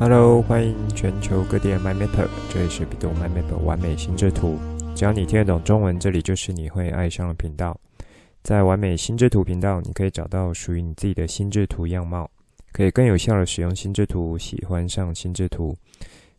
[0.00, 4.56] Hello，欢迎全球各地的 MyMapper，这里是比度 MyMapper 完美心智图。
[4.94, 7.76] 只要你听得懂中文，这里就是你会爱上的频道。
[8.44, 12.30] 在完美心智图频道，你可以找到属于你自己的心智图样貌，
[12.70, 15.76] 可以更有效的使用心智图，喜欢上心智图。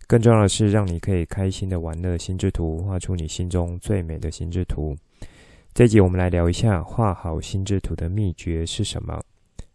[0.07, 4.96] 更重要的是，让你可以开心的玩乐心智图，画出你心中最美的心智图。
[5.73, 9.21] 这集我们来聊一下画好心智图的秘诀是什么。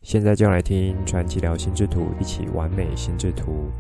[0.04, 3.70] 现在就来听传奇聊心智图，一起完美心智图。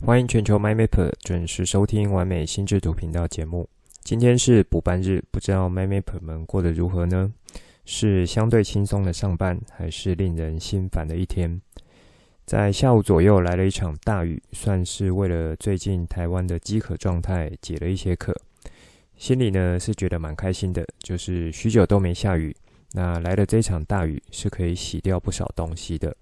[0.00, 3.68] 欢迎全球 MyMapper 准时收听完美心智图频道节目。
[4.02, 7.30] 今天是补班日，不知道 MyMapper 们过得如何呢？
[7.84, 11.60] 是相对轻松的上班，还是令人心烦的一天？
[12.46, 18.34] 在下午左右来了一场大雨，算是为了最近台湾的饥渴状态解了一些渴。
[19.20, 22.56] 心里呢是觉得蛮开心的，就是许久都没下雨，
[22.92, 26.16] 那来了这场大雨是可以洗掉不少东西的，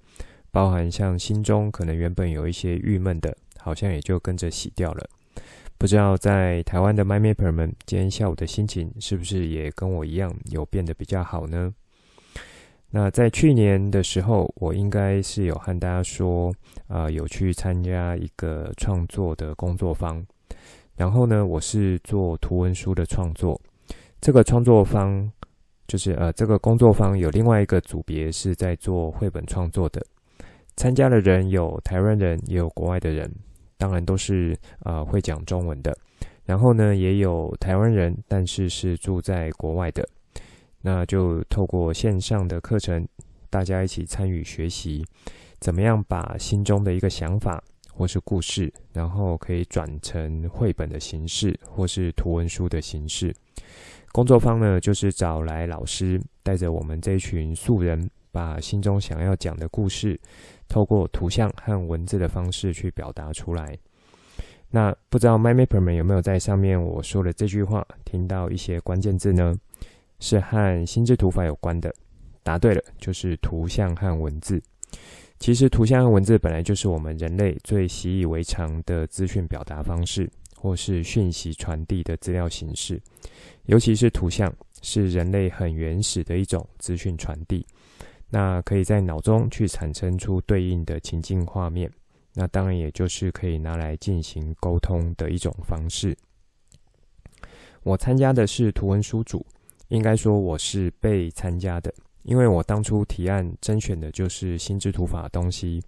[0.51, 5.09] 包含像心中可能原本有一些郁闷的，好像也就跟着洗掉了。
[5.79, 11.73] 不知道在台湾的 MyMapper 们，今天下午的心情是不是也跟我一样有变得比较好呢？
[12.91, 16.53] 那在去年的时候，我应该是有和大家说，
[16.89, 20.27] 啊、有去参加一个创作的工作坊。
[20.99, 23.59] 然后呢，我是做图文书的创作。
[24.21, 25.31] 这个创作方
[25.87, 30.05] 就是呃，这个工作方有另外一个组别是在做绘本创作的。
[30.77, 33.33] 参加的人有台湾人，也有国外的人，
[33.77, 35.97] 当然都是呃会讲中文的。
[36.45, 40.05] 然后呢，也有台湾人，但是是住在国外的。
[40.83, 43.07] 那就透过线上的课程，
[43.49, 45.07] 大家一起参与学习，
[45.61, 47.63] 怎么样把心中的一个想法。
[47.99, 53.35] 或是故事，然后可以转成绘本的形式，或是图文书的形式。
[54.13, 60.19] 工作坊呢，就是找来老师，带着我们这群素人，把心中想要讲的故事，
[60.69, 63.77] 透过图像和文字的方式去表达出来。
[64.71, 69.57] 那不知道 MyMapper 们有没有在上面我说的这句话，听到一些关键字呢？
[70.21, 71.93] 是和心智图法有关的。
[72.45, 74.63] 答对了，就是图像和文字。
[75.39, 83.01] 其实，图像和文字本来就是我们人类最习以为常的资讯表达方式，或是讯息传递的资料形式。
[83.67, 87.65] 尤其是图像，是人类很原始的一种资讯传递。
[88.29, 91.91] 那可以在脑中去产生出对应的情境画面。
[92.35, 96.17] 那当然，也就是可以拿来进行沟通的一种方式。
[97.85, 99.47] 我参加的是图文书组，
[99.87, 101.95] 应该说我是被参加的。
[102.29, 105.83] 因为我当初提案甄选的就是心智图法的东西，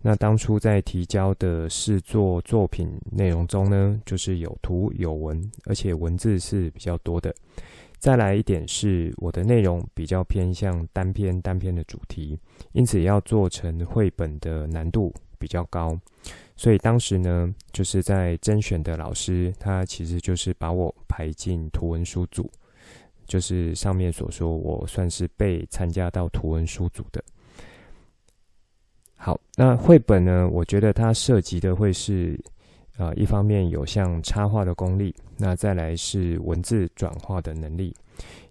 [0.00, 7.34] 那当初在提交的试作作品内容中呢，就是有图有文，而且文字是比较多的。
[7.98, 12.38] 再来一点是我的内容比较偏向单篇单篇的主题，
[12.72, 15.98] 因此要做成绘本的难度比较高。
[16.56, 22.50] 所以当时呢，就是在甄选的老师，他其实就是把我排进图文书组。
[23.34, 27.20] 就是上面所说，我算是被参加到图文书组的。
[29.16, 30.48] 好，那绘本呢？
[30.48, 32.38] 我觉得它涉及的会是，
[32.96, 37.92] 呃，一方面有像插画的功力，那再来是文字转化的能力，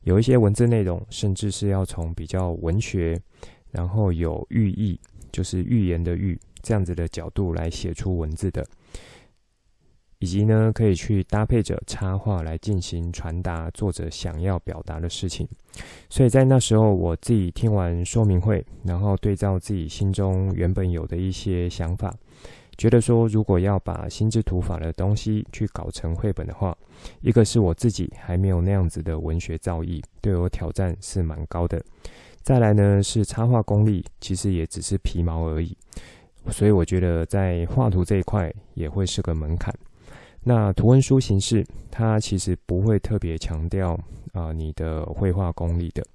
[0.01, 3.17] 有一些文字内容，甚至是要从比较文学，
[3.71, 4.99] 然后有寓意，
[5.31, 8.67] 就是寓言的寓这样子的角度来写出文字的。
[10.23, 15.45] 以及呢，可以去搭配着插画来进行传达作者想要表达的事情。
[16.09, 22.15] 所以在那时候，我自己听完说明会，然后对照自己心中原本有的一些想法，
[22.77, 26.73] 觉得说，如果要把心智图法的东西去搞成绘本的话，
[27.19, 31.83] 一个是我自己还没有那样子的文学造诣，对我挑战是蛮高的。
[32.43, 35.75] 再来呢，是插画功力，其实也只是皮毛而已。
[36.49, 39.73] 所以我觉得在画图这一块也会是个门槛。
[40.45, 43.97] 那图文书形式，它其实不会特别强调
[44.33, 46.05] 啊你的绘画功力的，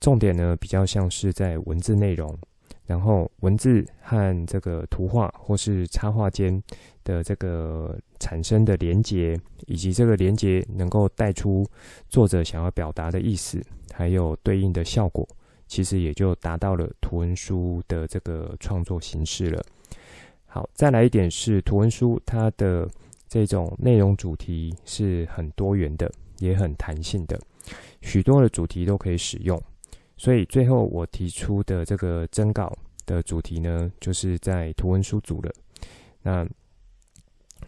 [0.00, 2.36] 重点呢比较像是在文字内容，
[2.84, 6.60] 然后文字和这个图画或是插画间
[7.04, 9.38] 的这个产生的连结，
[9.68, 11.64] 以及这个连结能够带出
[12.08, 15.24] 作者想要表达的意思，还有对应的效果，
[15.68, 19.64] 其实也就达到了图文书的这个创作形式了。
[20.44, 22.90] 好，再来一点是图文书它的。
[23.28, 27.38] 这种内容主题是很多元的，也很弹性的，
[28.00, 29.60] 许多的主题都可以使用。
[30.16, 32.76] 所以最后我提出的这个征稿
[33.06, 35.52] 的主题呢，就是在图文书组了。
[36.22, 36.44] 那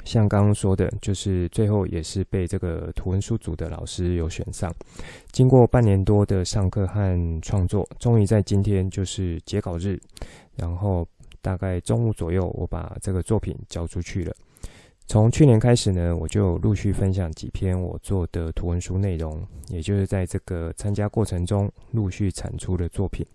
[0.05, 4.75] 像刚刚说的，就是最后也是被这个图文书组的老师有选上。
[5.31, 10.01] 经过半年多的上课和创作，终于在今天就是截稿日，
[10.57, 11.07] 然后
[11.43, 14.35] 大概中午左右，我把这个作品交出去了。
[15.11, 23.27] 从去年开始呢，我就陆续分享几篇我做的图文书内容，也就是在这个参加过程中陆续产出的作品。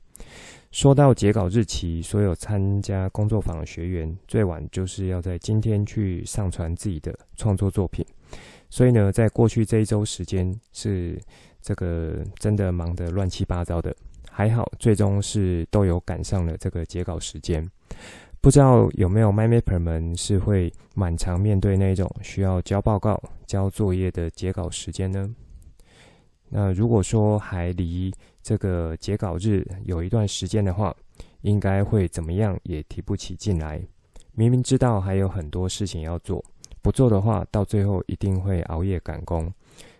[0.72, 8.06] 说到截稿日期，所有参加工作坊的学员最晚就是要在今天去上传自己的创作作品。
[8.70, 11.22] 所以呢，在过去这一周时间是
[11.62, 13.94] 这个真的忙得乱七八糟的，
[14.32, 17.70] 还好最终是都有赶上了这个截稿时间。
[18.42, 25.34] 不知道有没有 m y m a p e r 们是会满常面对那种需要交报告、交作业的截稿时间呢？
[26.50, 30.96] 那如果说还离这个截稿日有一段时间的话，
[31.42, 33.82] 应该会怎么样也提不起劲来。
[34.34, 36.44] 明明知道还有很多事情要做，
[36.84, 39.52] 不做的话，到最后一定会熬夜赶工。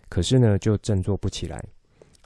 [0.08, 1.62] 可是呢，就振作不起来。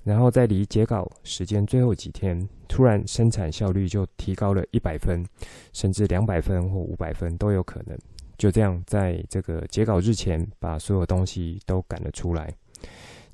[0.02, 5.24] 然后在离截稿时间最后几天，突然生产效率就提高了一百分，
[5.72, 7.98] 甚至两百分或五百分都有可能。
[8.38, 12.50] 就这样，在这个截稿日前，把所有东西都赶了出来。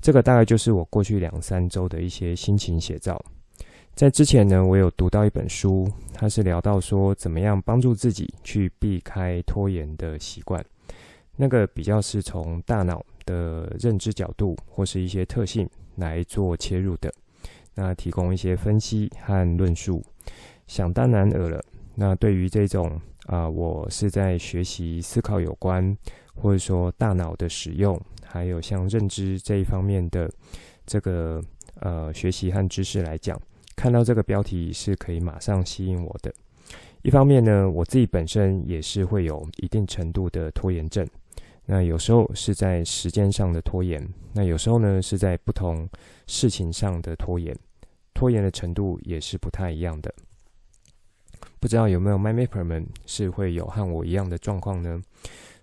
[0.01, 3.19] 这个大概就是我过去两三周的一些心情写照。
[3.95, 10.63] 在之前呢，我有读到一本书，它是聊到说怎么样帮助自己去避开拖延的习惯。
[11.35, 15.67] 那个比较是从大脑的认知角度或是一些特性
[15.97, 17.13] 来做切入的，
[17.75, 20.03] 那提供一些分析和论述。
[20.65, 21.63] 想当然尔了，
[21.93, 25.95] 那对于这种啊、我是在学习思考有关，
[26.33, 27.99] 或者说大脑的使用。
[28.25, 30.29] 还有像认知这一方面的
[30.85, 31.41] 这个
[31.79, 33.39] 呃学习和知识来讲，
[33.75, 36.33] 看到这个标题是可以马上吸引我的。
[37.03, 41.07] 一方面呢，我自己本身也是会有一定程度的拖延症，
[41.69, 44.01] 那有时候是在时间上的拖延，
[44.33, 45.87] 那有时候呢是在不同
[46.25, 47.53] 事情上的拖延，
[48.13, 50.13] 拖延的程度也是不太一样的。
[51.59, 55.01] 不知道有没有 MyMapper 们是会有和我一样的状况呢？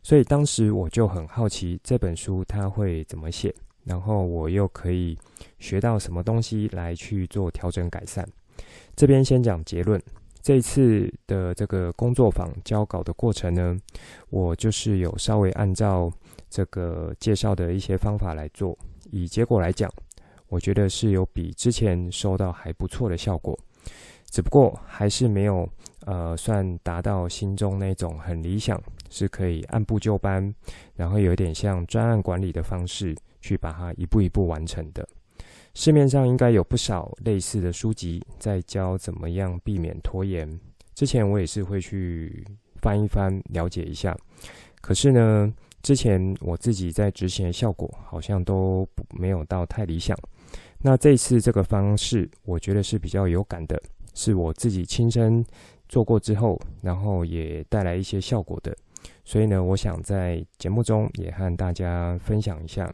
[0.03, 3.55] 所以当时我就很好奇这本书它会怎么写，
[3.85, 5.19] 然后我又可以
[5.59, 8.29] 学到什么东西来去做调整改善。
[8.95, 10.01] 这边先讲结论，
[10.45, 13.75] 这次的这个工作坊交稿的过程呢，
[14.29, 16.13] 我就是有稍微按照
[16.51, 18.77] 这个介绍的一些方法来做，
[19.11, 19.91] 以结果来讲，
[20.49, 23.59] 我觉得是有比之前收到还不错的效果，
[24.31, 25.67] 只不过还是没有
[26.05, 28.79] 呃算达到心中那种很理想。
[29.11, 30.53] 是可以按部就班，
[30.97, 35.07] 然后有点像专案管理的方式去把它一步一步完成的。
[35.75, 40.49] 市面上应该有不少类似的书籍在教怎么样避免拖延。
[40.95, 42.47] 之前我也是会去
[42.81, 44.17] 翻一翻，了解一下。
[44.81, 48.89] 可是呢，之前我自己在执行的效果好像都
[49.19, 50.17] 没有到太理想。
[50.79, 53.83] 那这次这个方式，我觉得是比较有感的，
[54.15, 55.45] 是我自己亲身
[55.89, 58.77] 做过之后，然后也带来一些效果的。
[59.25, 62.93] 所以呢，我想在节目中也和大家分享一下，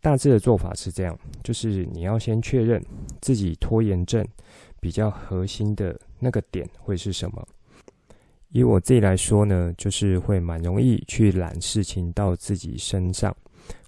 [0.00, 2.82] 大致的做法是这样：就是你要先确认
[3.20, 4.26] 自己拖延症
[4.80, 7.46] 比较核心的那个点会是什么。
[8.50, 13.36] 以我自己来说呢，就是会蛮容易去揽事情到自己身上。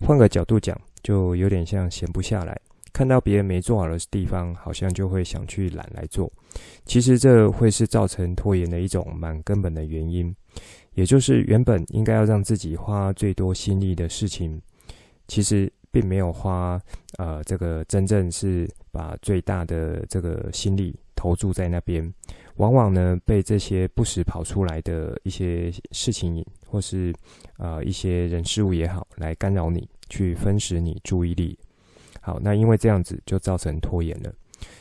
[0.00, 2.60] 换个角度讲，就有点像闲不下来，
[2.92, 6.30] 看到别人没做好的地方，好像就会想去揽来做。
[6.84, 10.34] 其实这会是造成拖延的一种蛮根本的原因。
[10.94, 14.60] 也就是原本应该要让自己花最多心力的事情，
[15.28, 16.80] 其实并没有花，
[17.18, 22.12] 呃，这个真正是把最大的这个心力投注在那边，
[22.56, 27.14] 往往呢被这些不时跑出来的一些事情，或是
[27.58, 31.58] 呃一些人事物也好，来干扰你，去分食你注意力。
[32.20, 34.32] 好，那因为这样子就造成拖延了，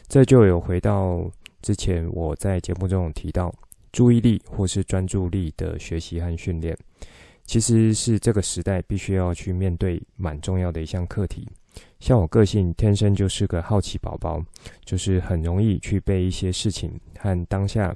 [0.08, 1.30] 这就有回到
[1.62, 3.54] 之前我在节目中有提到。
[3.92, 6.78] 注意力或是专注力的学习和训练，
[7.50, 11.48] 其实是这个时代必须要去面对蛮重要的一项课题。
[12.00, 14.40] 像我个性天生就是个好奇宝宝，
[14.86, 17.92] 就是很容易去被一些事情和当下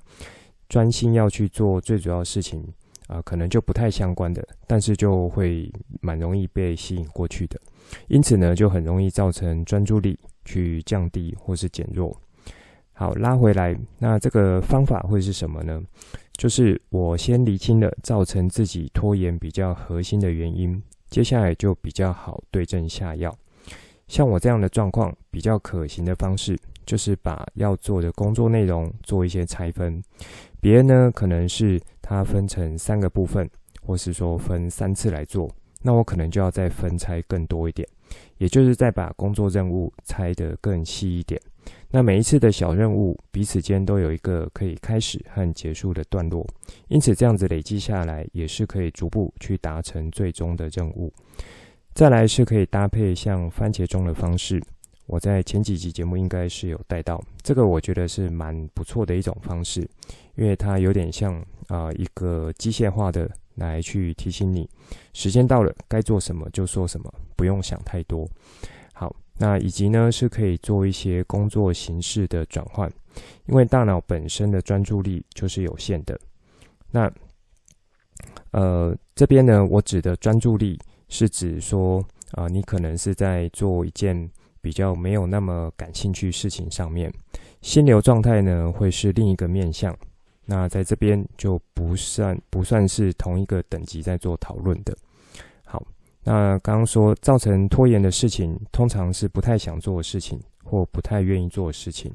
[0.67, 2.67] 专心要去做最主要的事情
[3.05, 7.62] 啊、可能就不太相关的，但是就会蛮容易被吸引过去的。
[8.07, 12.19] 因此呢，就很容易造成专注力去降低或是减弱。
[12.91, 15.79] 好，拉回来，那这个方法会是什么呢？
[16.34, 23.34] 就是我先厘清了造成自己拖延比较核心的原因，接下来就比较好对症下药。
[24.08, 30.04] 像我这样的状况，比较可行的方式，就是把要做的工作内容做一些拆分。
[30.60, 33.50] 别人呢，可能是它分成三个部分，
[33.82, 35.50] 或是说分三次来做，
[35.82, 37.88] 那我可能就要再分拆更多一点，
[38.38, 41.39] 也就是再把工作任务拆得更细一点。
[41.89, 46.46] 那每一次的小任务彼此间都有一个可以开始和结束的段落，
[46.88, 51.13] 因此这样子累积下来也是可以逐步去达成最终的任务。
[51.93, 54.62] 再来是可以搭配像番茄钟的方式，
[55.05, 59.88] 我在前几集节目应该是有带到，这个我觉得是蛮不错的一种方式，
[60.36, 64.67] 因为它有点像啊、一个机械化的来去提醒你，
[65.13, 68.28] 时间到了该做什么就做什么，不用想太多。
[68.94, 72.92] 好，那以及呢是可以做一些工作形式的转换，
[73.48, 76.20] 因为大脑本身的专注力就是有限的。
[76.92, 77.12] 那
[78.52, 80.80] 呃这边呢我指的专注力。
[81.10, 84.28] 是指说啊、你可能是在做一件
[84.62, 87.13] 比较没有那么感兴趣事情上面，
[87.62, 89.96] 心流状态呢会是另一个面向。
[90.44, 94.98] 那在这边就不算不算是同一个等级在做讨论的。
[96.24, 102.13] 那刚刚说造成拖延的事情，通常是不太想做的事情，或不太愿意做的事情，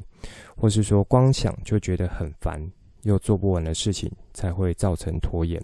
[0.56, 2.60] 或是说光想就觉得很烦，
[3.02, 5.62] 又做不完的事情，才会造成拖延。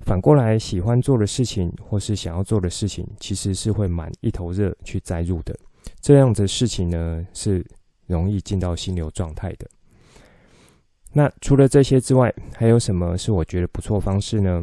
[0.00, 5.56] 反过来，喜欢做的事情或是想要做的事情，其实是会满一头热去栽入的。
[6.02, 7.64] 这样子的事情呢，是
[8.06, 9.66] 容易进到心流状态的。
[11.12, 14.62] 那除了这些之外，还有什么是我觉得不错方式呢？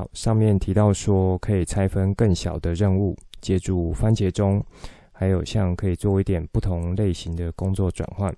[0.00, 4.64] 好，上面提到说可以拆分更小的任务，借助番茄钟，
[5.12, 8.34] 还有像可以做一点不同类型的工作转换。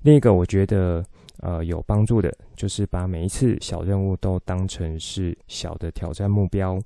[0.00, 1.04] 另一个我觉得。
[1.38, 6.78] 呃，有帮助的，就是把每一次小任务都当成是小的挑战目标，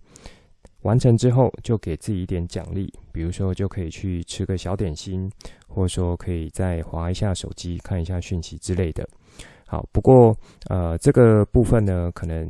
[0.80, 5.30] 完成之后就给自己一点奖励，比如说就可以去吃个小点心，
[5.68, 9.06] 或者说可以再划一下手机，看一下讯息之类的。
[9.66, 10.34] 好，不过
[10.70, 12.48] 呃，这个部分呢，可能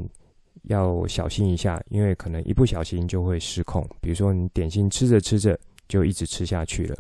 [0.67, 5.59] 要小心一下，因为可能一不小心就会失控，比如说你点心吃着吃着
[5.89, 6.97] 就一直吃下去了，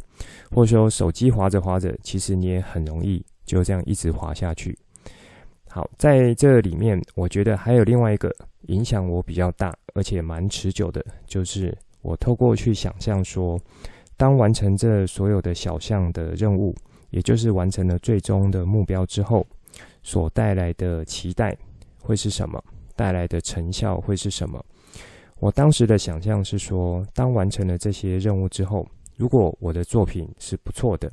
[0.51, 4.77] 或者说手机滑着滑着，其实你也很容易就这样一直滑下去。
[5.69, 8.35] 好，在这里面，我觉得还有另外一个
[8.69, 13.61] 影响我比较大，而且蛮持久的，就是我透过去想象说，
[14.17, 16.75] 当完成这所有的小项的任务，
[17.11, 19.47] 也就是完成了最终的目标之后，
[20.03, 21.55] 所带来的期待
[22.01, 22.63] 会是什么？
[22.97, 24.65] 带来的成效会是什么？
[25.39, 28.87] 我当时的想象是说，当完成了这些任务之后，
[29.17, 31.11] 如果我的作品是不错的。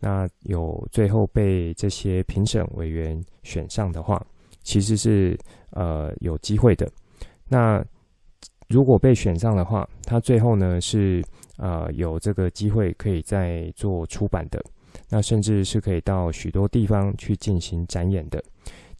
[0.00, 4.24] 那有最后被这些评审委员选上的话，
[4.62, 5.36] 其实是
[5.72, 6.88] 呃有机会的。
[7.48, 7.84] 那
[8.68, 11.20] 如果被选上的话，他最后呢是
[11.56, 14.62] 呃有这个机会可以再做出版的，
[15.10, 18.40] 那甚至是可以到许多地方去进行展演的。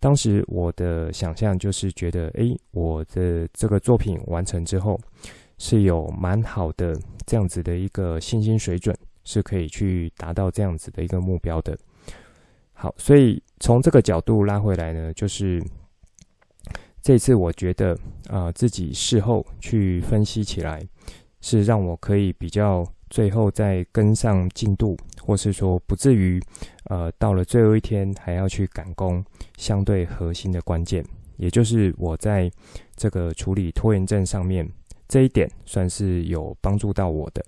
[0.01, 4.99] 当时我的想象就是觉得，诶，我的这个作品完成之后
[5.59, 8.97] 是有蛮好的这样子的一个信心水准。
[9.25, 11.79] 是可以去达到这样子的一个目标的。
[12.73, 15.63] 好，所以从这个角度拉回来呢，就是
[17.03, 17.95] 这次我觉得
[18.31, 20.83] 啊、自己事后去分析起来，
[21.43, 24.97] 是让我可以比较最后再跟上进度，
[25.29, 26.43] 或是说不至于
[26.85, 29.23] 呃到了最后一天还要去赶工，
[29.59, 31.05] 相对核心的关键，
[31.37, 32.51] 也就是我在
[32.97, 34.67] 这个处理拖延症上面
[35.07, 37.45] 这一点，算是有帮助到我的。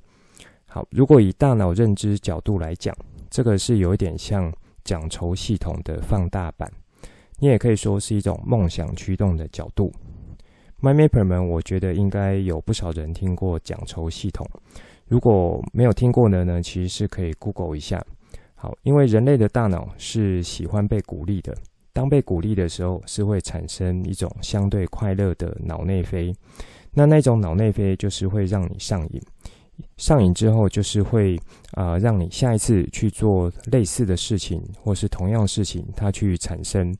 [0.66, 2.94] 好，如果以大脑认知角度来讲，
[3.30, 4.52] 这个是有一点像
[4.84, 6.70] 奖酬系统的放大版，
[7.38, 9.90] 你也可以说是一种梦想驱动的角度。
[10.82, 14.46] MyMapper 们，我觉得应该有不少人听过奖酬系统，
[15.10, 18.00] 如果没有听过的呢，其实是可以 Google 一下。
[18.54, 21.52] 好，因为人类的大脑是喜欢被鼓励的，
[21.92, 26.32] 当被鼓励的时候，是会产生一种相对快乐的脑内啡，
[26.92, 29.20] 那那种脑内啡就是会让你上瘾。
[29.96, 31.36] 上瘾之后，就是会
[31.72, 36.94] 啊、呃，让你下一次去做类似的事情，或是同样事情，它去产生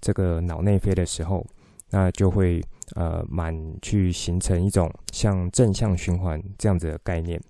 [0.00, 1.46] 这个脑内啡的时候，
[1.88, 2.60] 那就会
[2.94, 7.40] 呃，满去形成一种像正向循环这样子的概念，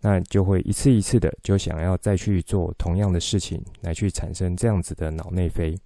[0.00, 5.76] 那就会一次一次的就想要再去做同样的事情，来去产生这样子的脑内啡。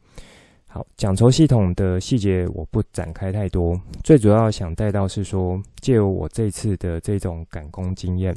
[0.67, 8.35] 好，奖酬系统的细节我不展开太多，最主要想带到是说，借由我这次的这种赶工经验，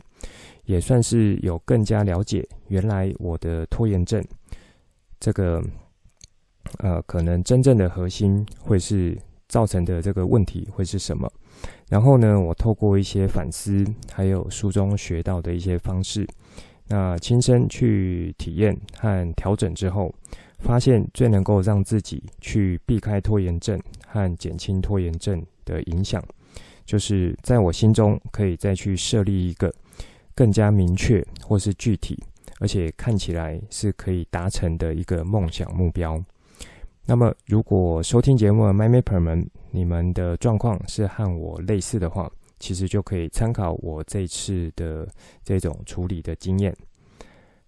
[0.66, 4.24] 也算是有更加了解原来我的拖延症
[5.20, 5.60] 这个
[6.78, 9.18] 呃，可能真正的核心会是
[9.48, 11.32] 造成的这个问题会是什么。
[11.90, 16.28] 然后呢，我透过一些反思，还有书中学到的一些方式，
[16.88, 20.14] 那亲身去体验和调整之后。
[20.60, 26.20] 发现最能够让自己去避开拖延症和减轻拖延症的影响，
[26.84, 29.72] 就是在我心中可以再去设立一个
[30.34, 32.18] 更加明确或是具体，
[32.60, 36.20] 而且看起来是可以达成的一个梦想目标。
[37.10, 45.08] 那么，如果收听节目的 MyMapper 们，你们的状况是和我类似的话，其实就可以参考我这次的
[45.42, 46.76] 这种处理的经验。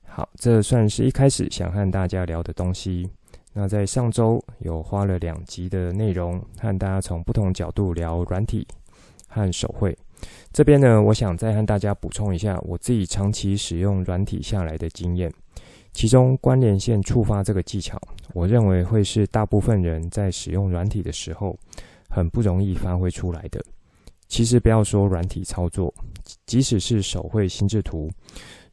[0.03, 3.10] 好，这算是一开始想和大家聊的东西。
[3.53, 8.67] 那在上周有花了两集的内容，和大家从不同角度聊软体
[9.29, 9.98] 和手绘。
[10.51, 15.31] 这边呢，我想再和大家补充一下我自己长期使用软体下来的经验。
[15.91, 18.00] 其中关联线触发这个技巧，
[18.34, 21.58] 我认为会是大部分人在使用软体的时候
[22.10, 23.62] 很不容易发挥出来的。
[24.27, 25.93] 其实不要说软体操作，
[26.46, 28.10] 即使是手绘心智图，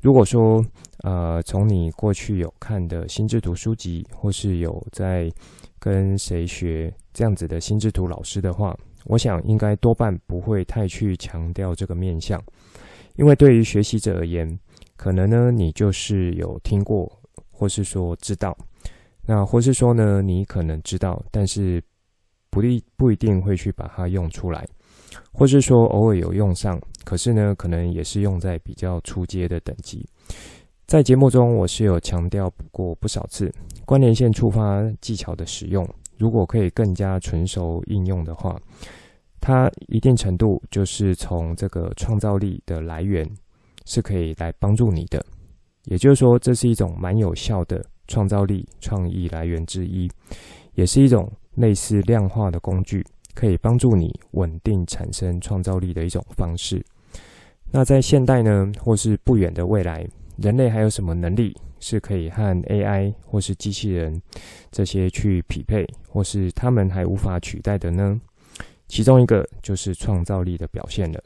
[0.01, 0.65] 如果说
[0.99, 5.33] 呃从你过去有看的心智图书籍，或是有在
[5.79, 12.41] 跟谁学这样子的心智图老师的话，我想应该多半不会太去强调这个面向，
[13.17, 14.47] 因为对于学习者而言。
[14.97, 17.11] 可能呢，你就是有听过，
[17.51, 18.57] 或是说知道，
[19.27, 21.83] 那或是说呢，你可能知道，但是
[22.51, 24.67] 不一不一定会去把它用出来，
[25.33, 30.05] 或是说偶尔有用上，可是呢，可能也是用在比较初阶的等级。
[30.87, 33.53] 在节目中，我是有强调过不少次，
[33.85, 35.87] 关联线触发技巧的使用，
[36.17, 38.57] 如果可以更加纯熟应用的话，
[39.41, 43.29] 它一定程度就是从这个创造力的来源。
[43.87, 45.25] 是可以来帮助你的，
[45.85, 50.11] 也就是说，这是一种蛮有效的创造力、创意来源之一，
[50.75, 53.03] 也是一种类似量化的工具，
[53.35, 56.85] 可以帮助你稳定产生创造力的一种方式。
[57.71, 64.21] 那在现代呢，或是不远的未来，人类还有什么能力是可以和 AI 或是机器人
[64.71, 68.21] 这些去匹配，或是他们还无法取代的呢？
[68.89, 71.23] 其中一个就是创造力的表现了。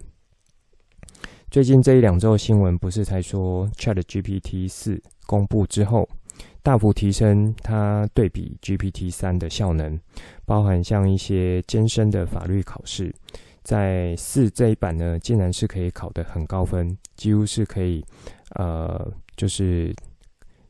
[1.50, 6.08] 最近这一两周新闻不是才说 ChatGPT 四公布之后，
[6.62, 9.98] 大幅提升它对比 GPT 三的效能，
[10.46, 13.12] 包含像一些艰深的法律考试，
[13.64, 18.04] 在四这一版呢，竟然是可以考得很高分，几乎是可以，
[18.54, 19.92] 呃，就是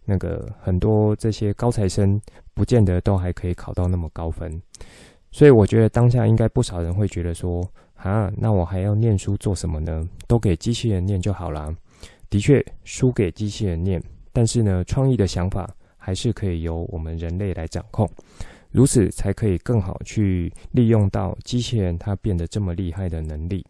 [0.06, 2.18] 那个很多这些高材生
[2.54, 4.50] 不见得都还可以考到那么高分，
[5.30, 7.62] 所以我觉得当下应该不少人会觉得说。
[8.02, 10.08] 啊，那我还要念书做什么呢？
[10.26, 11.74] 都给机器人念就好啦。
[12.30, 18.08] 的确，书给机器人念，但是呢，创意的想法还是可以由我们人类来掌控，
[18.70, 23.66] 如此才可以更好去利用到机器人它变得这么厉害的能力。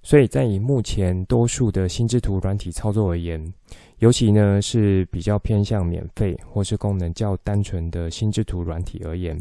[0.00, 3.52] 所以在以目前多数的心智图软体操作而言，
[3.98, 9.36] 尤其呢是比较偏向免费或是功能较单纯的心智图软体而言，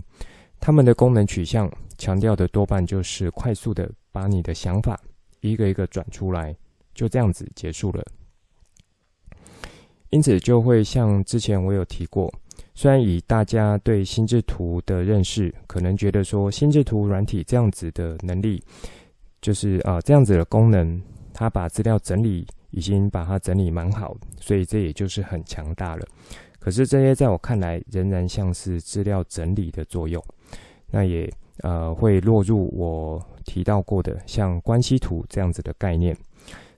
[0.60, 3.88] 他们的功能取向强调的多半就是快速的。
[4.16, 4.98] 把你的想法
[5.42, 6.56] 一个一个转出来，
[6.94, 8.02] 就这样子结束了。
[10.10, 12.34] 因此，就会像之前我有提过，
[12.74, 18.64] 虽然以大家对心智图的认识，可能觉得说心智图软体这样子的能力，
[19.42, 21.02] 就是啊这样子的功能，
[21.34, 26.08] 它把资料整理已经把它整理蛮好，所以这也就是很强大了。
[26.58, 30.24] 可是这些在我看来，仍然像是资料整理的作用，
[30.90, 31.30] 那也。
[31.60, 36.16] 呃，会落入我提到过的像关系图这样子的概念。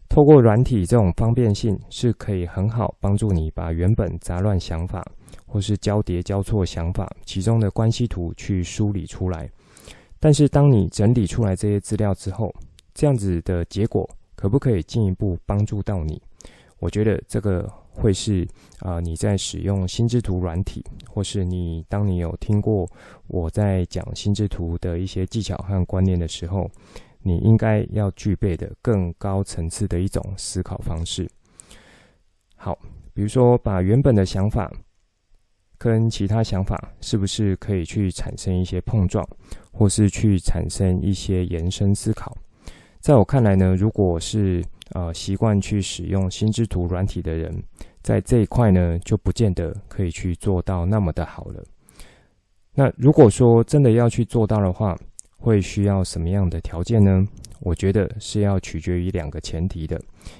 [0.07, 5.05] 透过软体这种方便性，是可以很好帮助你把原本杂乱想法
[5.45, 9.49] 或是交叠交错想法其中的关系图去梳理出来。
[10.19, 12.53] 但是，当你整理出来这些资料之后，
[12.93, 16.21] 这样子的结果可不可以进一步帮助到你？
[16.79, 17.67] 我觉得这个。
[17.99, 18.47] 会是
[18.79, 22.87] 啊、你在使用心智图软体，或是你当你有听过
[23.27, 26.69] 我在讲心智图的一些技巧和观念的时候，
[27.23, 31.27] 你应该要具备的更高层次的一种思考方式。
[32.55, 32.77] 好，
[33.13, 34.71] 比如说把原本的想法
[35.77, 39.27] 跟其他想法是不是可以去产生一些碰撞，
[39.71, 42.37] 或是去产生一些延伸思考？
[42.99, 47.63] 在我看来呢，如果是呃习惯去使用心之图软体的人，
[48.01, 51.63] 在这一块呢，就不见得可以去做到那么的好了。
[52.73, 54.97] 那如果说真的要去做到的话，
[55.37, 57.25] 会需要什么样的条件呢？
[57.61, 59.99] 我觉得是要取决于两个前提的，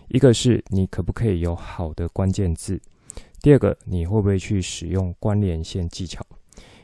[0.09, 2.79] 一个是你可不可以有好的关键字，
[3.41, 6.23] 第二个你会不会去使用关联线技巧。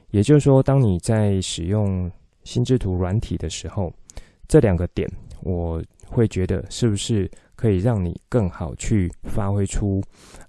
[0.10, 2.12] 也就是说，当你在使用
[2.44, 3.94] 心智图软体的时候，
[4.48, 5.08] 这两个点
[5.44, 10.02] 我会觉得是不是可以让你更好去发挥出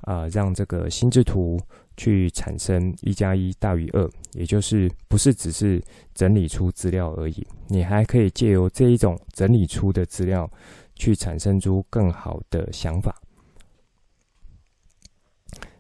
[0.03, 1.59] 啊、让这个心智图
[1.97, 5.83] 去产生一加一大于二，也就是不是只是
[6.15, 10.51] 整理出资料而已，你还可以借由这一种整理出的资料，
[10.95, 13.15] 去产生出更好的想法。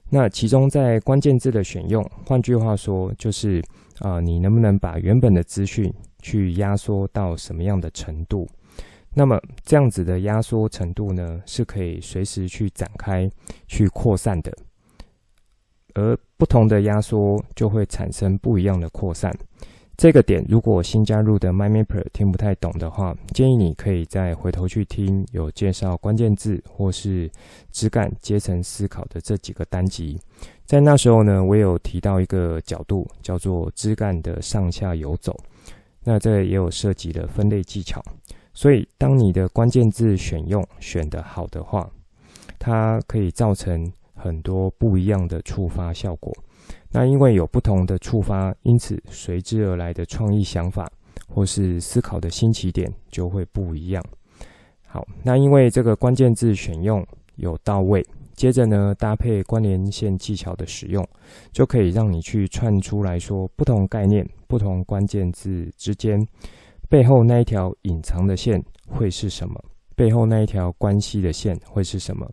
[0.08, 3.62] 那其中在关键字的选用，换句话说，就是
[3.98, 8.48] 啊、你能不能把原本的资讯去压缩到什么样的程度？
[9.14, 13.30] 那么这样子的压缩程度呢，是可以随时去展开、
[13.68, 14.52] 去扩散的。
[15.94, 19.32] 而不同的压缩就会产生不一样的扩散。
[19.96, 27.30] 这个点，如果新加入的 MyMapper 听不太懂的话，建议你可以再回头去听有介绍关键字或是
[27.70, 30.18] 枝干阶层思考的这几个单集。
[30.66, 35.38] 在那时候呢，我有提到一个角度，叫做枝干的上下游走。
[36.02, 38.02] 那这也有涉及了分类技巧。
[38.54, 41.90] 所以，当你的关键字选用选得好的话，
[42.58, 46.32] 它可以造成很多不一样的触发效果。
[46.90, 50.88] 那因为有不同的触发，因此随之而来的创意想法
[51.28, 54.02] 或是思考的新起点就会不一样。
[54.86, 61.04] 好，那因为这个关键字选用有到位，接着呢，搭配关联线技巧的使用，
[61.50, 66.24] 就可以让你去串出来说不同概念、不同关键字之间
[66.88, 69.60] 背后那一条隐藏的线会是什么？
[69.96, 72.28] 背后那一条关系的线会是什么？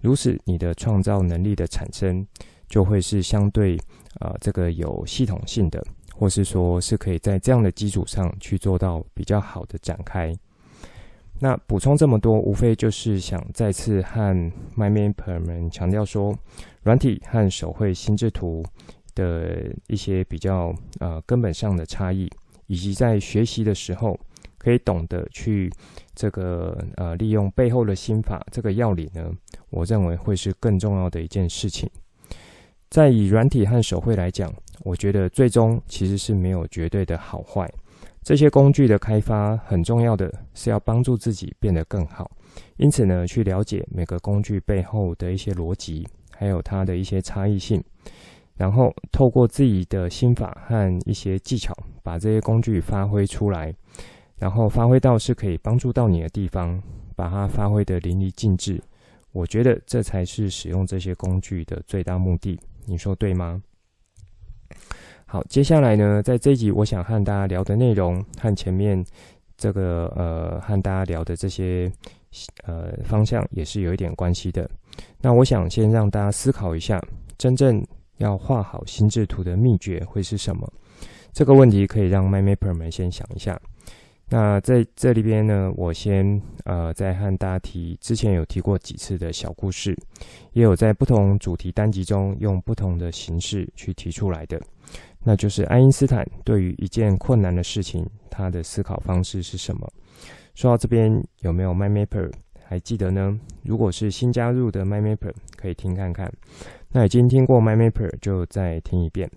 [0.00, 2.26] 如此，你的创造能力的产生
[2.68, 3.76] 就会是相对
[4.18, 5.82] 啊、这个有系统性的，
[6.14, 10.32] 或是说是可以在这样的基础上去做到比较好的展开。
[11.38, 16.36] 那补充这么多，无非就是想再次和 MyMapper 们强调说，
[16.82, 18.62] 软体和手绘心智图
[19.14, 22.28] 的一些比较呃根本上的差异。
[22.70, 24.16] 以及在学习的时候，
[24.56, 25.68] 可以懂得去
[26.14, 29.28] 这个呃利用背后的心法这个要领呢，
[29.70, 31.90] 我认为会是更重要的一件事情。
[32.88, 34.54] 在以软体和手绘来讲，
[34.84, 37.68] 我觉得最终其实是没有绝对的好坏。
[38.22, 42.30] 这些工具的开发很重要的是要帮助自己变得更好，
[42.76, 47.82] 因此呢，去了解每个工具背后的一些逻辑，还有它的一些差异性。
[48.60, 53.74] 然后透过自己的心法和一些技巧，把这些工具发挥出来，
[54.36, 56.78] 然后发挥到是可以帮助到你的地方，
[57.16, 58.78] 把它发挥得淋漓尽致。
[59.32, 62.60] 我觉得这才是使用这些工具的最大目的。
[62.84, 63.62] 你说对吗？
[65.24, 69.02] 好，接下来呢，在这一集我想和大家聊的内容和前面
[69.56, 71.90] 这个呃和大家聊的这些
[72.64, 74.70] 呃方向也是有一点关系的。
[75.22, 77.02] 那我想先让大家思考一下，
[77.38, 77.82] 真正。
[78.20, 80.70] 要画好心智图的秘诀会是什么？
[81.32, 83.60] 这个问题可以让 MyMapper 们先想一下。
[84.28, 89.96] 那在这里边呢，我先呃再和大家提之前有提过几次的小故事，
[90.52, 94.60] 也有在不同主题单集中用不同的形式去提出来的。
[95.24, 99.90] 那就是爱因斯坦对于一件困难的事情，他的思考方式是什么？
[100.54, 102.30] 说到这边，有没有 MyMapper
[102.64, 103.38] 还记得呢？
[103.62, 106.32] 如果是新加入的 MyMapper，可以听看看。
[106.92, 109.30] 那已经听过 MyMapper，就再听一遍，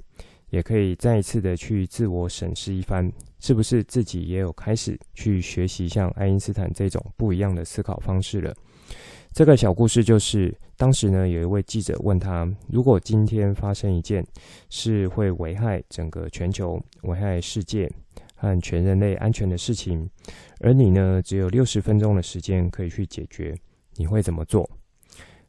[0.50, 8.54] 也可以再一次的去自我审视一番，是不是自己也有开始去学习像爱因斯坦这种不一样的思考方式了。
[9.34, 14.26] 这个小故事就是，当时呢有一位记者问他，如果今天发生一件
[14.70, 17.92] 是会危害整个全球、危害世界
[18.36, 20.08] 和全人类安全的事情，
[20.60, 23.56] 而你呢只有六十分钟的时间可以去解决，
[23.96, 24.70] 你会怎么做？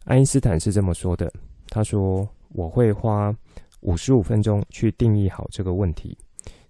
[0.05, 1.33] 爱因斯坦是这么说的。
[1.75, 3.35] 他说：“我会花
[3.81, 6.17] 五十五分钟去定义好这个问题，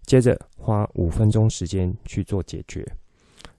[0.07, 2.83] 接着花五分钟时间去做解决。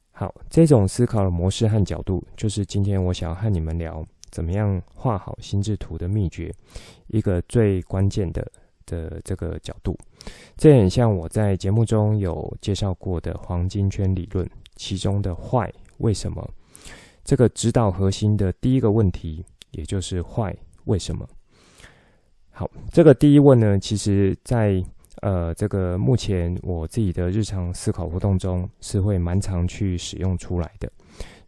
[0.09, 6.51] 好，这种思考的模式和角度，就是今天我想要和你们聊怎么样画好心智图的秘诀，
[7.09, 8.51] 一个最关键的
[8.87, 9.95] 的这个角度。
[10.57, 16.43] 这很像我在节目中有介绍过的黄金圈理论，其中的坏为什么
[17.23, 21.27] 这个指导核心的第一个问题，也就是坏为什么？”
[22.51, 24.81] 好，这个第一问呢，其实在
[25.21, 30.89] 呃这个目前我自己的日常思考活动中是会蛮常去使用出来的。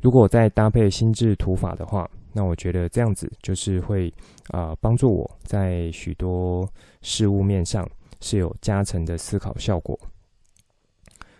[0.01, 4.13] 如果再搭配心智图法的话，那我觉得这样子就是会
[4.49, 6.67] 啊、呃、帮助我在许多
[7.01, 7.89] 事物面上
[8.21, 9.97] 是有加成的思考效果。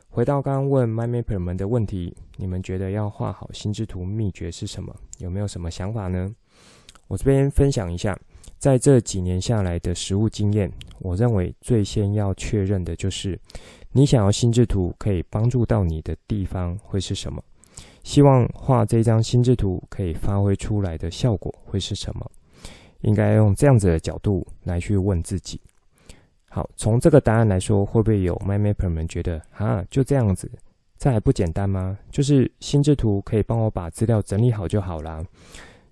[0.10, 4.96] 回到刚刚问 MyMapper 们的问题，你们觉得要画好心智图秘诀是什么？
[5.20, 6.34] 有没有什么想法呢？
[7.08, 8.18] 我这边分享一下。
[8.60, 13.40] 在这几年下来的实务经验，我认为最先要确认的就是，
[13.92, 17.40] 你想要心智图可以帮助到你的地方会是什么？
[18.04, 22.32] 希望画这张心智图可以发挥出来的效果会是什么？
[23.02, 25.62] 应该用这样子的角度来去问自己。
[26.50, 30.50] 好，从这个答案来说，会不会有 MyMapper 们觉得啊，就这样子，
[30.98, 31.96] 这还不简单吗？
[32.10, 35.24] 就是心智图可以帮我把资料整理好就好啦。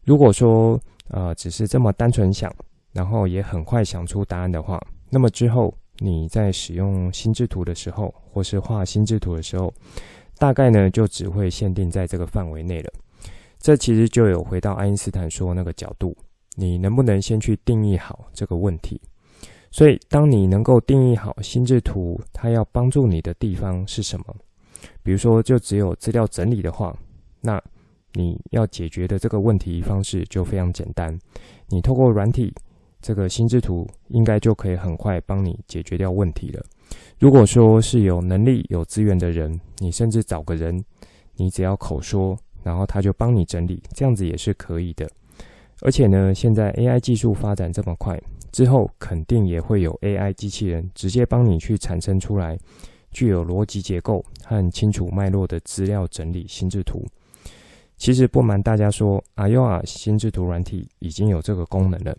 [0.04, 2.54] 如果说呃只是这么单纯想，
[2.92, 9.74] 然后也很快想出答案的话，那么之后你在使用心智图的时候，或是画心智图的时候，
[10.38, 12.92] 大概呢就只会限定在这个范围内了。
[13.60, 16.16] 这其实就有回到爱因斯坦说那个角度，
[16.56, 19.02] 你能不能先去定义好这个问题？
[19.72, 24.36] 所以，当你能够定义好心智图，它要帮助你的地方是什么？
[25.04, 26.96] 比如说，就只有资料整理的话，
[27.42, 27.62] 那
[28.16, 31.16] 你要解决的这个问题方式就非常简单。
[31.68, 32.54] 你透过软体，
[33.02, 36.66] 这个心智图应该就可以很快帮你解决掉问题了。
[37.20, 40.84] 如果说是有能力、有资源的人，你甚至找个人，
[41.36, 45.10] 你只要口说，然后他就帮你整理，这样子也是可以的。
[45.82, 48.20] 而且呢，现在 AI 技术发展这么快。
[48.52, 52.58] 之后肯定也会有 AI 机器人直接帮你去产生出来
[53.12, 57.06] 具有逻辑结构和清楚脉络的资料整理心智图。
[57.98, 62.16] 其实不瞒大家说，Ayoa 心智图软体已经有这个功能了。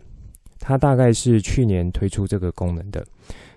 [0.59, 3.05] 它大概是去年推出这个功能的。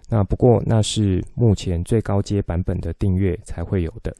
[0.09, 4.15] 那不过那是目前最高阶版本的订阅才会有的。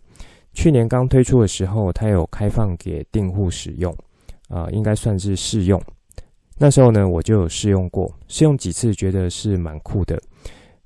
[0.53, 3.95] 去年刚推出的时候，它有开放给订户使用，
[4.49, 5.81] 啊、应该算是试用。
[6.59, 10.21] 那时候呢，我就有试用过，试用几次，觉得是蛮酷的，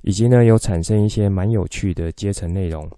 [0.02, 2.88] 以及呢，有产生一些蛮有趣的阶层内容。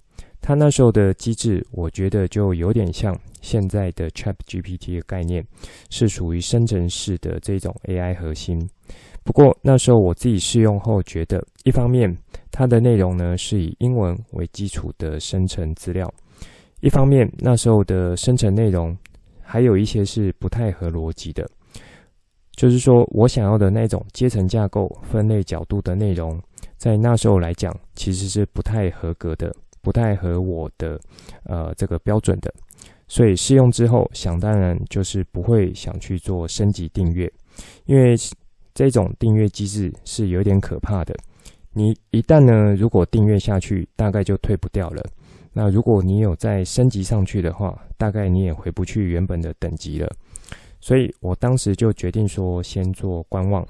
[0.40, 5.46] 它那时候的机制，我觉得就有点像现在的 ChatGPT 的概念，
[5.88, 8.58] 是属于生成式的这种 AI 核心。
[9.22, 12.12] 不过那时候我自己试用后，觉得一方面
[12.50, 16.12] 它的内容呢是以英文为基础的生成资料，
[16.80, 18.96] 一方面那时候的生成内容
[19.40, 21.48] 还有一些是不太合逻辑的。
[22.56, 26.40] 就是说我想要的那种阶层架构、分类角度的内容，
[26.78, 30.98] 在那时候来讲，其实是不太合格的，不太合我的
[31.44, 32.50] 呃这个标准的。
[33.08, 37.32] 所以试用之后，想当然就是不会想去做升级订阅，
[37.84, 38.16] 因为
[38.74, 41.14] 这种订阅机制是有点可怕的。
[41.72, 45.02] 你一旦呢，如果订阅下去，大概就退不掉了。
[45.52, 50.10] 那如果你有再升级上去的话，大概你也回不去原本的等级了。
[50.80, 53.66] 所以我当时就决定说，先做观望。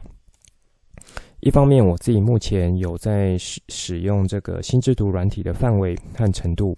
[1.40, 6.75] 一方面，我自己目前有在使使用这个心智图软体的范围和程度，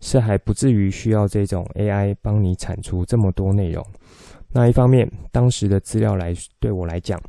[0.00, 3.84] 是还不至于需要这种 AI 帮你产出这么多内容。
[4.52, 7.20] 那一方面，当时的资料来对我来讲，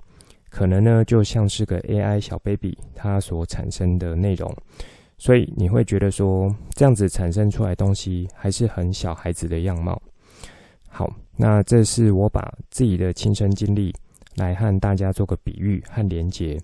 [0.49, 4.53] 可能呢就像是个 AI 小 baby 它所产生的内容，
[5.17, 10.01] 所以你会觉得说，这样子产生出来东西还是很小孩子的样貌。
[10.89, 11.11] 好。
[11.37, 13.91] 那这是我把自己的亲身经历
[14.35, 16.57] 来和大家做个比喻和连结，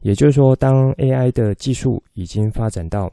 [0.00, 3.10] 也就是说，当 AI 的技术已经发展到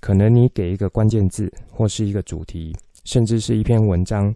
[0.00, 4.34] 可能你给一个关键字或是一个主题，甚至是一篇文章，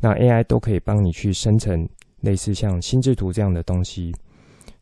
[0.00, 1.88] 那 AI 都可以帮你去生成
[2.20, 4.14] 类似像心智图这样的东西。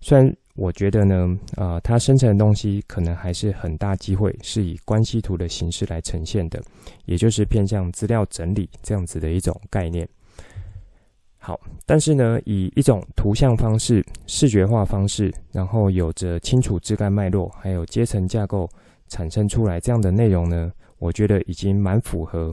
[0.01, 1.15] 虽然我觉得呢，
[1.57, 6.63] 啊、呃，它生成的东西可能还是很大机会是以关系图的形式来呈现的，
[7.07, 10.07] 也就是偏向资料整理这样子的一种概念。
[11.47, 18.69] 好，但是呢，以一种图像方式、视觉化方式，然后有着清楚枝干脉络，还有阶层架构
[19.07, 22.53] 产生出来这样的内容呢，我觉得已经蛮符合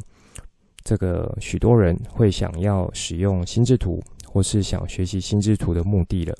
[0.84, 6.38] 这个许多人会想要使用心智图或是想学习心智图的目的了。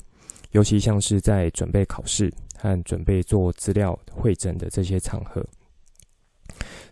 [0.52, 5.44] 尤其像是在准备考试和准备做资料会诊的这些场合。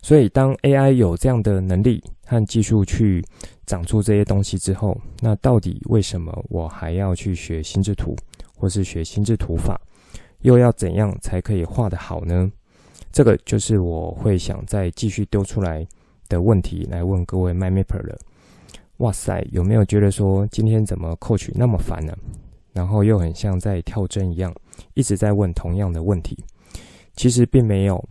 [0.03, 3.25] 所以，当 AI 有这样的能力和技术去
[3.67, 8.17] 长出这些东西之后，那到底为什么我还要去学心智图，
[8.57, 9.81] 或是学心智图法？
[10.41, 12.51] 又要怎样才可以画得好呢？
[13.13, 15.87] 这个就是我会想再继续丢出来
[16.29, 18.19] 的问题来问各位 MyMapper 了。
[18.97, 22.13] 哇塞，有没有觉得说今天怎么 Coach 那么烦呢？
[22.73, 24.53] 然后又很像在跳针一样，
[24.95, 26.37] 一直在问同样的问题。
[27.15, 28.05] 其实并没有。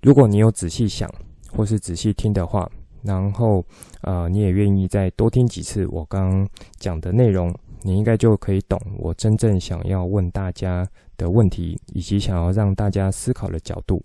[0.00, 1.12] 如果你有仔细想，
[1.50, 2.70] 或是仔细听的话，
[3.02, 3.64] 然后
[4.02, 14.02] 呃，你也愿意再多听几次我刚刚讲的内容，你应该就可以懂我真正想要问大家的问题，以及想要让大家思考的角度。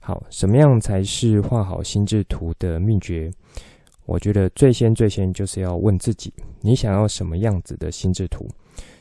[0.00, 3.30] 好，什么样才是画好心智图的秘诀？
[4.06, 8.46] 我觉得最先最先就是要问自己，你想要什么样子的心智图？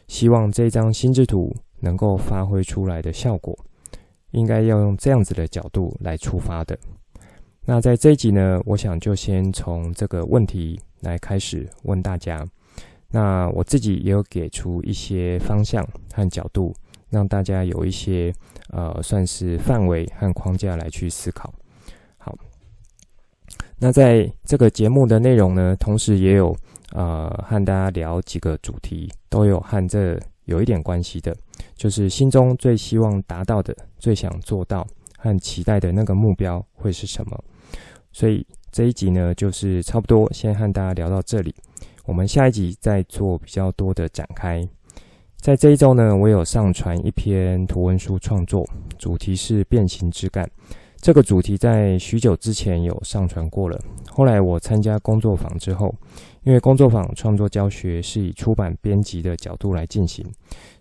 [0.08, 3.58] 希望这张心智图能够发挥出来的效果。
[4.32, 6.76] 应该要用这样子的角度来出发的。
[7.66, 12.46] 那在这一集呢，我想就先从这个问题，来开始问大家。
[13.10, 15.82] 那我自己也有给出一些方向
[16.14, 16.76] 和角度，
[17.10, 18.34] 让大家有一些
[18.72, 21.54] 呃算是范围和框架来去思考。
[22.18, 22.36] 好，
[23.80, 26.54] 那在这个节目的内容呢，同时也有
[26.92, 31.34] 呃和大家聊几个主题，都有和这有一点关系的，
[31.76, 34.86] 就是心中最希望达到的、最想做到
[35.18, 37.42] 和期待的那个目标会是什么。
[38.14, 41.54] 所以这一集呢，就是差不多先和大家聊到这里。
[42.06, 44.66] 我们下一集再做比较多的展开。
[45.38, 48.66] 在这一周呢，我有上传一篇图文书创作，
[48.98, 50.50] 主题是变形枝干。
[51.02, 53.78] 这个主题在许久之前有上传过了。
[54.10, 55.94] 后来我参加工作坊之后，
[56.44, 60.26] 因为工作坊创作教学是以出版编辑的角度来进行，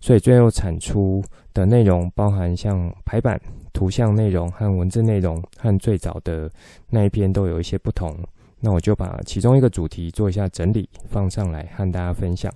[0.00, 1.20] 所以最后产出
[1.52, 3.40] 的内容包含像排版、
[3.72, 6.50] 图像内容和文字内容，和最早的
[6.88, 8.16] 那一篇都有一些不同。
[8.60, 12.52] 那我就把其中一个主题做一下整理，放上来和大家分享。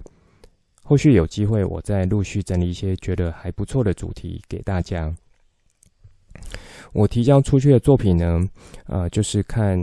[0.84, 5.12] 后续有机会，我再陆续整理一些觉得还不错的主题给大家。
[6.92, 8.48] 我提交出去的作品呢，
[8.86, 9.76] 呃，就是看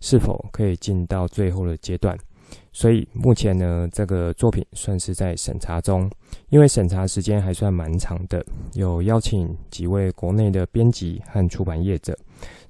[0.00, 2.14] 是否可以进到最后的阶段。
[2.72, 6.08] 所以目前呢，这个作品算是在审查中，
[6.50, 12.16] 因为审查时间还算蛮长的，有邀请几位国内的编辑和出版业者。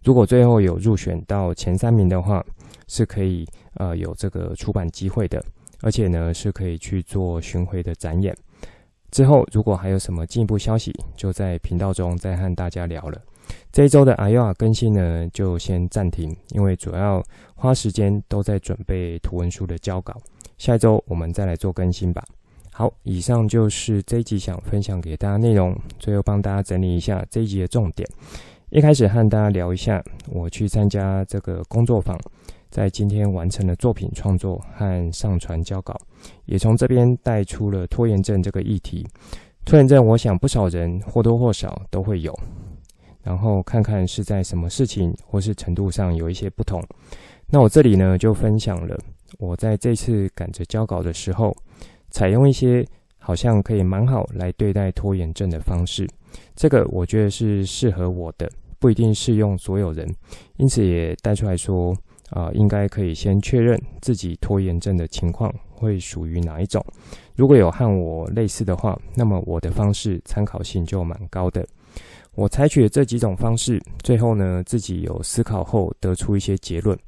[0.02, 2.44] 如果最后有入选到前三名的话，
[2.88, 5.44] 是可以呃有这个出版机会的，
[5.82, 8.34] 而且呢是可以去做巡回的展演。
[9.10, 13.20] 之后如果还有什么进一步消息，就在频道中再和大家聊了。
[13.72, 17.22] 这一周的 AYOA 更新呢就先暂停，因为主要
[17.54, 20.14] 花时间都在准备图文书的交稿。
[20.58, 22.24] 下一周我们再来做更新吧。
[22.72, 28.08] 好，以上就是这一集想分享给大家内容，最后帮大家整理一下这一集的重点。
[28.70, 32.18] 一开始和大家聊一下我去参加这个工作坊。
[32.70, 35.92] 在今天完成了作品创作和上传交稿，
[36.44, 39.04] 也从这边带出了拖延症这个议题。
[39.64, 42.32] 拖延症，我想不少人或多或少都会有。
[43.22, 46.82] 然后看看是在什么事情或是程度上有一些不同。
[47.48, 48.96] 那我这里呢就分享了
[49.38, 51.54] 我在这次赶着交稿的时候，
[52.10, 52.86] 采用一些
[53.18, 56.08] 好像可以蛮好来对待拖延症的方式。
[56.54, 60.08] 这个我觉得是适合我的，不一定适用所有人。
[60.56, 61.96] 因此也带出来说。
[62.30, 66.80] 啊、应该可以先确认自己拖延症的情况会属于哪一种。
[67.34, 71.66] 如果有和我类似的话，那么我的方式参考性就蛮高的。
[72.34, 76.98] 我采取这几种方式，最后呢自己有思考后得出一些结论。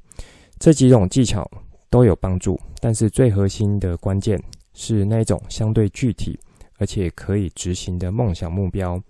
[0.59, 1.49] 这几种技巧
[1.89, 4.41] 都有帮助，但是最核心的关键
[4.73, 6.39] 是那种相对具体
[6.77, 9.01] 而且可以执行的梦想目标，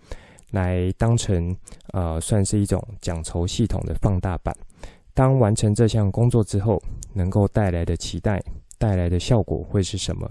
[0.52, 1.56] 来当成
[1.91, 4.56] 呃算是一种奖酬系统的放大版。
[5.13, 6.82] 当完成这项工作之后，
[7.13, 8.41] 能够带来的期待、
[8.80, 10.30] 带来的效果会是什么？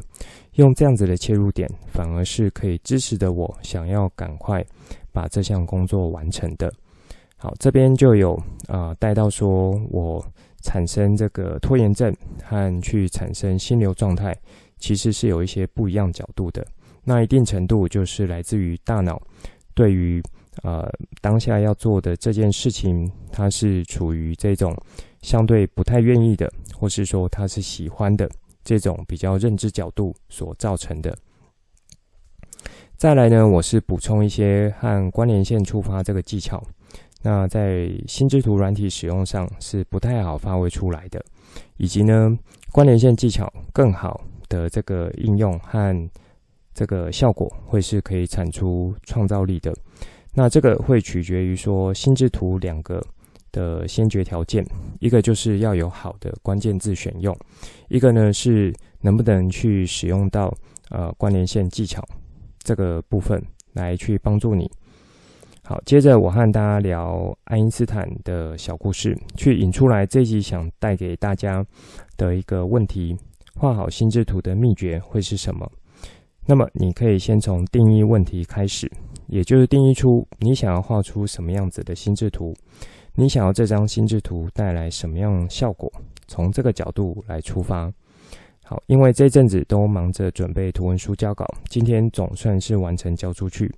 [0.54, 4.64] 用这样子的切入点，反而是可以支持的我想要赶快
[5.12, 6.72] 把这项工作完成的。
[7.36, 10.24] 好，这边就有啊带到说我
[10.62, 14.36] 产生这个拖延症和去产生心流状态，
[14.78, 16.66] 其实是有一些不一样角度的。
[17.04, 19.20] 那一定程度就是来自于大脑
[19.74, 20.22] 对于。
[20.62, 20.86] 呃，
[21.22, 24.76] 当下要做的这件事情，它是处于这种
[25.22, 28.30] 相对不太愿意的，或是说他是喜欢的
[28.62, 31.16] 这种比较认知角度所造成的。
[33.02, 36.62] 再来呢，我是补充一些和关联线触发这个技巧，
[37.20, 41.20] 那在心智图软体使用上是不太好发挥出来的，
[41.78, 42.38] 以及呢，
[42.70, 46.10] 关联线技巧更好的这个应用和
[46.72, 49.74] 这个效果，会是可以产出创造力的。
[50.32, 53.04] 那这个会取决于说心智图两个
[53.50, 54.64] 的先决条件，
[55.00, 57.36] 一个就是要有好的关键字选用，
[57.88, 60.54] 一个呢是能不能去使用到
[60.90, 62.00] 呃关联线技巧
[62.62, 64.70] 这个部分来去帮助你。
[65.64, 71.64] 好，接着我和大家聊爱因斯坦的小故事，去引出来这集想带给大家
[72.16, 73.16] 的一个问题：
[73.54, 75.70] 画好心智图的秘诀会是什么？
[76.46, 78.90] 那么你可以先从定义问题开始。
[79.28, 82.52] 也就是定义出你想要画出什么样子的心智图，
[83.14, 85.90] 你想要这张心智图带来什么样效果，
[86.26, 87.90] 从这个角度来出发。
[88.64, 93.70] 好，因为这阵子都忙着准备图文书交稿，今天总算是完成交出去。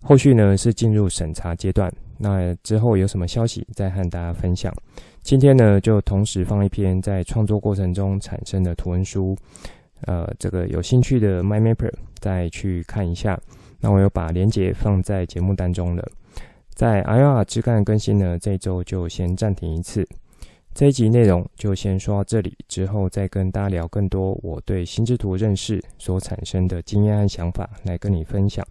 [0.00, 4.72] 后续呢是进入审查阶段，那之后有什么消息再和大家分享。
[5.22, 9.36] 今天呢就同时放一篇在创作过程中产生的图文书，
[10.02, 13.38] 呃，这个有兴趣的 MyMapper 再去看一下。
[13.80, 16.08] 那我有把链接放在节目当中了。
[16.74, 20.08] 在 IR 枝干更新呢，这周就先暂停一次。
[20.78, 28.64] 这一集内容就先说到这里，之后再跟大家聊更多我对心智图认识所产生的经验和想法，来跟你分享，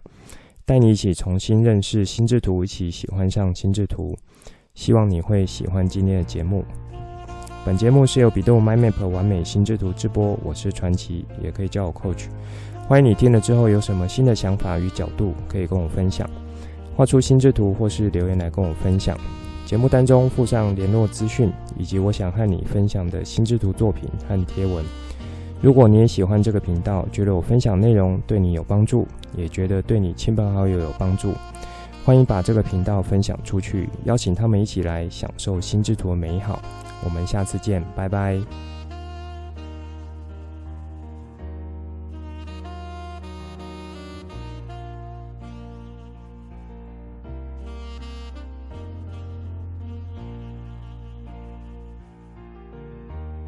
[0.64, 4.16] 带你一起重新认识心智图，一起喜欢上心智图。
[4.74, 6.64] 希望你会喜欢今天的节目。
[7.62, 12.28] 本节目是由比度 MyMap 完美心智图直播，我是传奇，也可以叫我 Coach。
[12.86, 16.26] 欢迎你听了之后有什么新的想法与角度，可以跟我分享，
[16.96, 19.14] 画出心智图或是留言来跟我分享。
[19.68, 24.82] 节目当中附上联络资讯，以及我想和你分享的心智图作品和贴文。
[25.60, 29.06] 如果你也喜欢这个频道，觉得我分享内容对你有帮助，
[29.36, 31.34] 也觉得对你亲朋好友有帮助，
[32.02, 36.62] 欢迎把这个频道分享出去，邀请他们一起来享受心智图的美好。
[37.04, 38.40] 我们下次见，拜拜。